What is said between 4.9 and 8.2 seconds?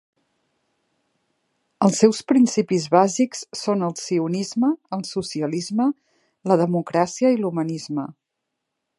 el socialisme, la democràcia i l'humanisme.